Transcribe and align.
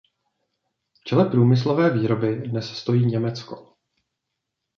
V 0.93 1.03
čele 1.03 1.25
průmyslové 1.25 1.89
výroby 1.99 2.35
dnes 2.35 2.69
stojí 2.77 3.05
Německo. 3.05 3.73